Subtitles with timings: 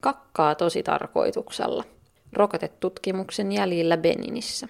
[0.00, 1.84] Kakkaa tosi tarkoituksella.
[2.32, 4.68] Rokotetutkimuksen jäljillä Beninissä.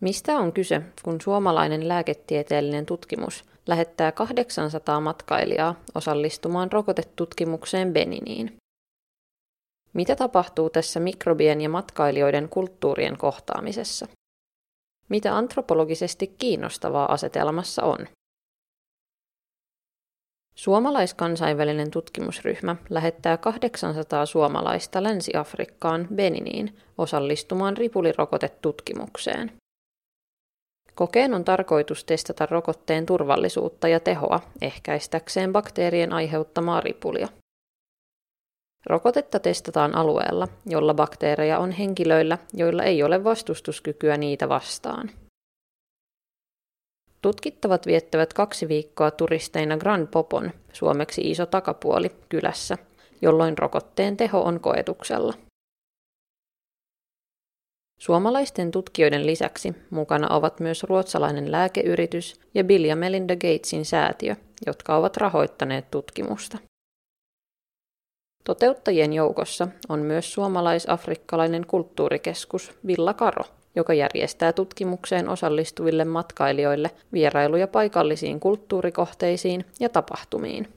[0.00, 8.56] Mistä on kyse, kun suomalainen lääketieteellinen tutkimus lähettää 800 matkailijaa osallistumaan rokotetutkimukseen Beniniin?
[9.92, 14.06] Mitä tapahtuu tässä mikrobien ja matkailijoiden kulttuurien kohtaamisessa?
[15.08, 17.98] Mitä antropologisesti kiinnostavaa asetelmassa on?
[20.58, 29.52] Suomalaiskansainvälinen tutkimusryhmä lähettää 800 suomalaista Länsi-Afrikkaan Beniniin osallistumaan ripulirokotetutkimukseen.
[30.94, 37.28] Kokeen on tarkoitus testata rokotteen turvallisuutta ja tehoa ehkäistäkseen bakteerien aiheuttamaa ripulia.
[38.86, 45.10] Rokotetta testataan alueella, jolla bakteereja on henkilöillä, joilla ei ole vastustuskykyä niitä vastaan.
[47.22, 52.78] Tutkittavat viettävät kaksi viikkoa turisteina Grand Popon, suomeksi iso takapuoli, kylässä,
[53.22, 55.34] jolloin rokotteen teho on koetuksella.
[58.00, 64.96] Suomalaisten tutkijoiden lisäksi mukana ovat myös ruotsalainen lääkeyritys ja Bill ja Melinda Gatesin säätiö, jotka
[64.96, 66.58] ovat rahoittaneet tutkimusta.
[68.44, 73.44] Toteuttajien joukossa on myös suomalais-afrikkalainen kulttuurikeskus Villa Karo,
[73.78, 80.68] joka järjestää tutkimukseen osallistuville matkailijoille vierailuja paikallisiin kulttuurikohteisiin ja tapahtumiin.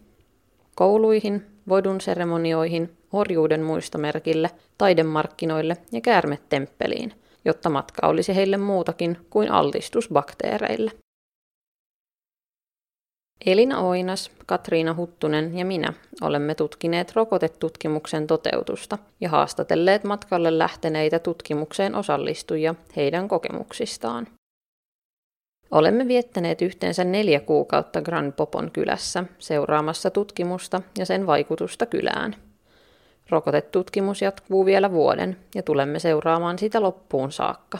[0.76, 7.14] Kouluihin, voidun seremonioihin, orjuuden muistomerkille, taidemarkkinoille ja käärmetemppeliin,
[7.46, 10.92] jotta matka olisi heille muutakin kuin altistus bakteereille.
[13.46, 21.96] Elina Oinas, Katriina Huttunen ja minä olemme tutkineet rokotetutkimuksen toteutusta ja haastatelleet matkalle lähteneitä tutkimukseen
[21.96, 24.28] osallistujia heidän kokemuksistaan.
[25.72, 32.36] Olemme viettäneet yhteensä neljä kuukautta Grand Popon kylässä seuraamassa tutkimusta ja sen vaikutusta kylään.
[33.30, 37.78] Rokotetutkimus jatkuu vielä vuoden ja tulemme seuraamaan sitä loppuun saakka.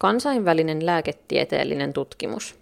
[0.00, 2.54] Kansainvälinen lääketieteellinen tutkimus–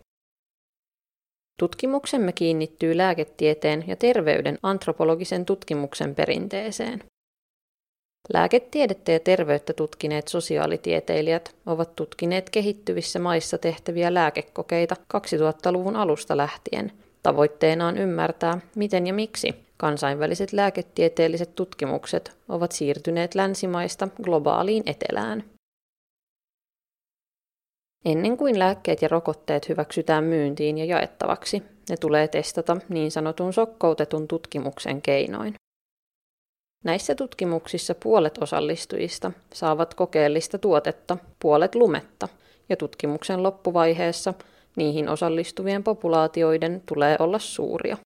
[1.61, 7.03] Tutkimuksemme kiinnittyy lääketieteen ja terveyden antropologisen tutkimuksen perinteeseen.
[8.33, 16.93] Lääketiedettä ja terveyttä tutkineet sosiaalitieteilijät ovat tutkineet kehittyvissä maissa tehtäviä lääkekokeita 2000-luvun alusta lähtien.
[17.23, 25.45] Tavoitteenaan ymmärtää, miten ja miksi kansainväliset lääketieteelliset tutkimukset ovat siirtyneet länsimaista globaaliin etelään.
[28.05, 34.29] Ennen kuin lääkkeet ja rokotteet hyväksytään myyntiin ja jaettavaksi, ne tulee testata niin sanotun sokkoutetun
[34.29, 35.55] tutkimuksen keinoin.
[36.85, 42.29] Näissä tutkimuksissa puolet osallistujista saavat kokeellista tuotetta, puolet lumetta,
[42.69, 44.35] ja tutkimuksen loppuvaiheessa
[44.77, 47.97] niihin osallistuvien populaatioiden tulee olla suuria.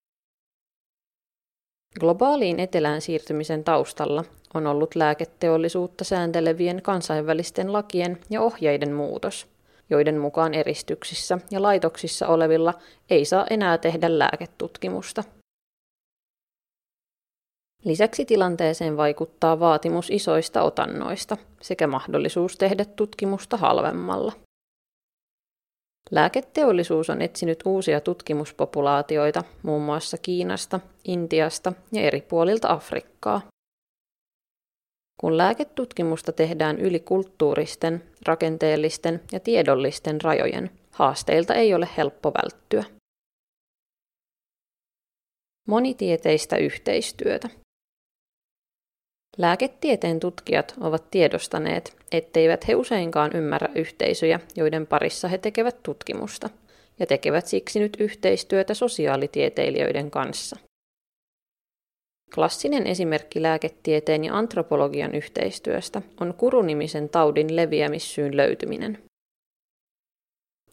[2.00, 9.47] Globaaliin etelään siirtymisen taustalla on ollut lääketeollisuutta sääntelevien kansainvälisten lakien ja ohjeiden muutos–
[9.91, 12.75] joiden mukaan eristyksissä ja laitoksissa olevilla
[13.11, 15.25] ei saa enää tehdä lääketutkimusta.
[17.84, 24.33] Lisäksi tilanteeseen vaikuttaa vaatimus isoista otannoista sekä mahdollisuus tehdä tutkimusta halvemmalla.
[26.11, 33.41] Lääketeollisuus on etsinyt uusia tutkimuspopulaatioita muun muassa Kiinasta, Intiasta ja eri puolilta Afrikkaa.
[35.20, 42.84] Kun lääketutkimusta tehdään yli kulttuuristen, rakenteellisten ja tiedollisten rajojen, haasteilta ei ole helppo välttyä.
[45.69, 47.48] Monitieteistä yhteistyötä.
[49.38, 56.50] Lääketieteen tutkijat ovat tiedostaneet, etteivät he useinkaan ymmärrä yhteisöjä, joiden parissa he tekevät tutkimusta,
[56.98, 60.56] ja tekevät siksi nyt yhteistyötä sosiaalitieteilijöiden kanssa.
[62.34, 68.99] Klassinen esimerkki lääketieteen ja antropologian yhteistyöstä on kurunimisen taudin leviämissyyn löytyminen.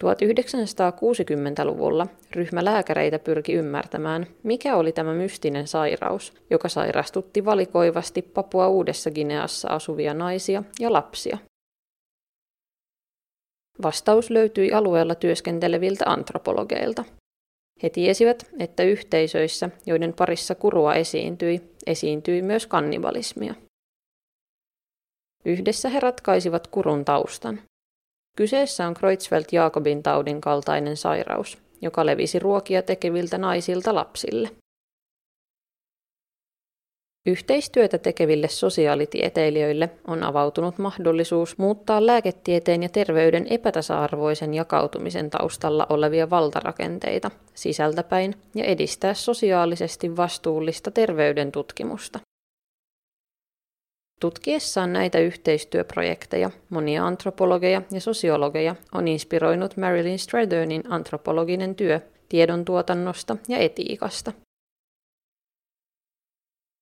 [0.03, 9.11] 1960-luvulla ryhmä lääkäreitä pyrki ymmärtämään, mikä oli tämä mystinen sairaus, joka sairastutti valikoivasti Papua Uudessa
[9.11, 11.37] Gineassa asuvia naisia ja lapsia.
[13.83, 17.03] Vastaus löytyi alueella työskenteleviltä antropologeilta–
[17.83, 23.55] he tiesivät, että yhteisöissä, joiden parissa kurua esiintyi, esiintyi myös kannibalismia.
[25.45, 27.61] Yhdessä he ratkaisivat kurun taustan.
[28.37, 34.49] Kyseessä on Creutzfeldt-Jakobin taudin kaltainen sairaus, joka levisi ruokia tekeviltä naisilta lapsille.
[37.25, 47.31] Yhteistyötä tekeville sosiaalitieteilijöille on avautunut mahdollisuus muuttaa lääketieteen ja terveyden epätasa-arvoisen jakautumisen taustalla olevia valtarakenteita
[47.53, 52.19] sisältäpäin ja edistää sosiaalisesti vastuullista terveyden tutkimusta.
[54.19, 63.37] Tutkiessaan näitä yhteistyöprojekteja monia antropologeja ja sosiologeja on inspiroinut Marilyn Strathernin antropologinen työ tiedon tuotannosta
[63.47, 64.31] ja etiikasta–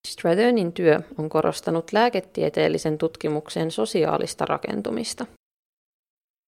[0.08, 5.26] Strathernin työ on korostanut lääketieteellisen tutkimuksen sosiaalista rakentumista.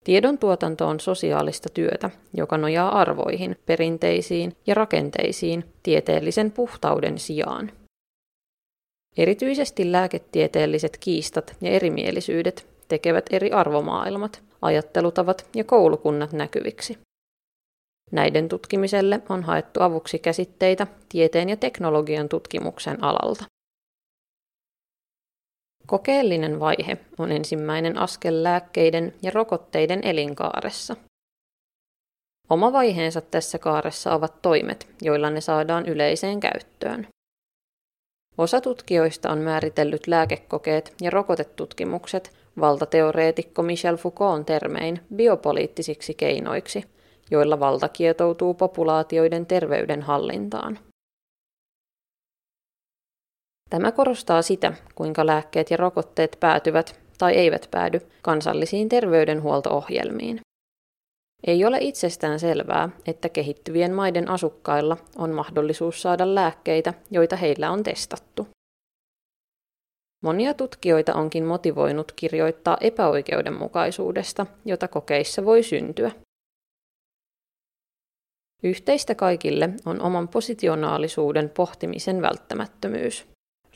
[0.04, 7.72] Tiedon tuotanto on sosiaalista työtä, joka nojaa arvoihin, perinteisiin ja rakenteisiin tieteellisen puhtauden sijaan.
[9.16, 16.98] Erityisesti lääketieteelliset kiistat ja erimielisyydet tekevät eri arvomaailmat, ajattelutavat ja koulukunnat näkyviksi.
[18.12, 23.44] Näiden tutkimiselle on haettu avuksi käsitteitä tieteen ja teknologian tutkimuksen alalta.
[25.86, 30.96] Kokeellinen vaihe on ensimmäinen askel lääkkeiden ja rokotteiden elinkaaressa.
[32.50, 37.06] Oma vaiheensa tässä kaaressa ovat toimet, joilla ne saadaan yleiseen käyttöön.
[38.38, 46.84] Osa tutkijoista on määritellyt lääkekokeet ja rokotetutkimukset valtateoreetikko Michel Foucaultin termein biopoliittisiksi keinoiksi,
[47.32, 50.78] joilla valta kietoutuu populaatioiden terveyden hallintaan.
[53.70, 60.40] Tämä korostaa sitä, kuinka lääkkeet ja rokotteet päätyvät tai eivät päädy kansallisiin terveydenhuolto-ohjelmiin.
[61.46, 67.82] Ei ole itsestään selvää, että kehittyvien maiden asukkailla on mahdollisuus saada lääkkeitä, joita heillä on
[67.82, 68.48] testattu.
[70.24, 76.10] Monia tutkijoita onkin motivoinut kirjoittaa epäoikeudenmukaisuudesta, jota kokeissa voi syntyä.
[78.62, 83.26] Yhteistä kaikille on oman positionaalisuuden pohtimisen välttämättömyys.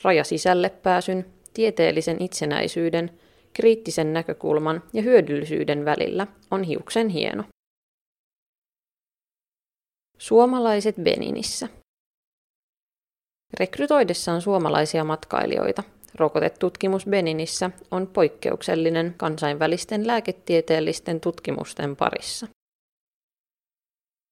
[0.03, 3.19] Raja sisälle pääsyn, tieteellisen itsenäisyyden,
[3.53, 7.43] kriittisen näkökulman ja hyödyllisyyden välillä on hiuksen hieno.
[10.17, 11.67] Suomalaiset Beninissä.
[13.59, 15.83] Rekrytoidessaan suomalaisia matkailijoita
[16.15, 22.47] rokotetutkimus Beninissä on poikkeuksellinen kansainvälisten lääketieteellisten tutkimusten parissa.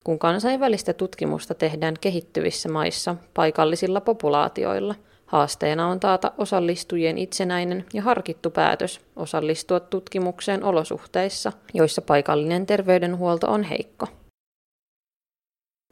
[0.06, 4.94] Kun kansainvälistä tutkimusta tehdään kehittyvissä maissa paikallisilla populaatioilla,
[5.26, 13.62] haasteena on taata osallistujien itsenäinen ja harkittu päätös osallistua tutkimukseen olosuhteissa, joissa paikallinen terveydenhuolto on
[13.62, 14.06] heikko.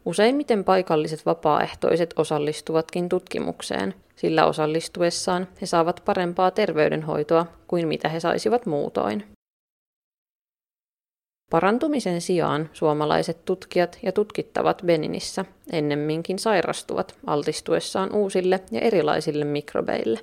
[0.04, 8.66] Useimmiten paikalliset vapaaehtoiset osallistuvatkin tutkimukseen, sillä osallistuessaan he saavat parempaa terveydenhoitoa kuin mitä he saisivat
[8.66, 9.33] muutoin.
[11.54, 20.20] Parantumisen sijaan suomalaiset tutkijat ja tutkittavat Beninissä ennemminkin sairastuvat altistuessaan uusille ja erilaisille mikrobeille.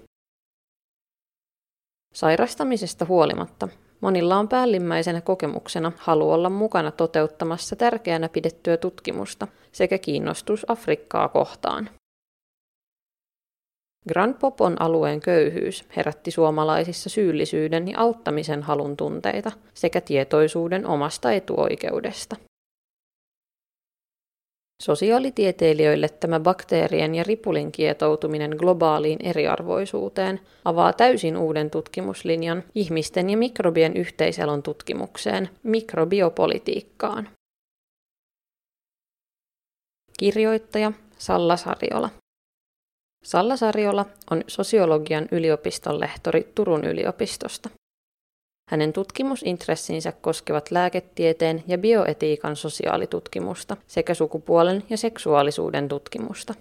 [2.13, 3.67] Sairastamisesta huolimatta
[4.01, 11.89] monilla on päällimmäisenä kokemuksena halu olla mukana toteuttamassa tärkeänä pidettyä tutkimusta sekä kiinnostus Afrikkaa kohtaan.
[14.09, 22.35] Grand Popon alueen köyhyys herätti suomalaisissa syyllisyyden ja auttamisen halun tunteita sekä tietoisuuden omasta etuoikeudesta.
[24.81, 33.97] Sosiaalitieteilijöille tämä bakteerien ja ripulin kietoutuminen globaaliin eriarvoisuuteen avaa täysin uuden tutkimuslinjan ihmisten ja mikrobien
[33.97, 37.29] yhteiselon tutkimukseen, mikrobiopolitiikkaan.
[40.19, 42.09] Kirjoittaja Salla Sarjola
[43.23, 47.69] Salla Sarjola on sosiologian yliopiston lehtori Turun yliopistosta.
[48.69, 56.53] Hänen tutkimusintressinsä koskevat lääketieteen ja bioetiikan sosiaalitutkimusta sekä sukupuolen ja seksuaalisuuden tutkimusta.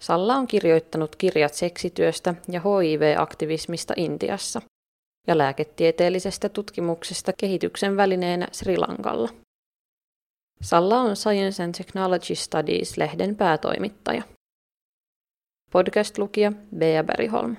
[0.00, 4.62] Salla on kirjoittanut kirjat seksityöstä ja HIV-aktivismista Intiassa
[5.26, 9.28] ja lääketieteellisestä tutkimuksesta kehityksen välineenä Sri Lankalla.
[10.62, 14.22] Salla on Science and Technology Studies-lehden päätoimittaja.
[15.72, 17.56] Podcast-lukija Bea Bergholm.